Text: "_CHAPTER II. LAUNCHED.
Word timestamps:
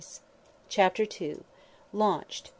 "_CHAPTER 0.67 1.03
II. 1.21 1.41
LAUNCHED. 1.93 2.49